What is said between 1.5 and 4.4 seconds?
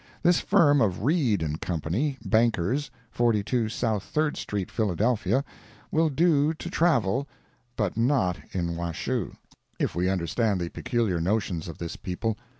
& Co., Bankers, 42 South Third